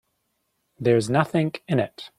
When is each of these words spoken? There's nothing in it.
There's 0.79 1.11
nothing 1.11 1.53
in 1.67 1.79
it. 1.79 2.09